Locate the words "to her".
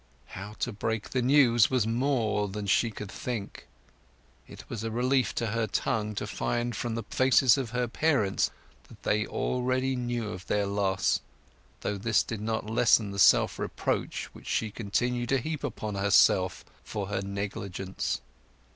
5.35-5.67